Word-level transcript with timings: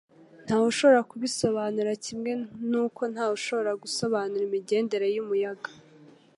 Ntawe 0.45 0.65
ushobora 0.71 1.07
kubisobanura 1.11 1.91
kimwe 2.05 2.31
nuko 2.69 3.01
ntawe 3.13 3.31
ushobora 3.39 3.71
gusobanura 3.83 4.43
imigendere 4.47 5.05
y'umuyaga. 5.15 5.69